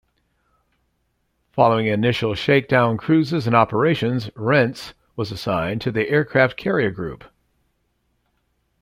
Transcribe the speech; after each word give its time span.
Following 1.51 1.85
initial 1.85 2.33
shakedown 2.33 2.97
cruises 2.97 3.45
and 3.45 3.55
operations, 3.55 4.31
"Rentz" 4.35 4.95
was 5.15 5.31
assigned 5.31 5.81
to 5.81 5.91
the 5.91 6.09
aircraft 6.09 6.57
carrier 6.57 6.89
group. 6.89 7.23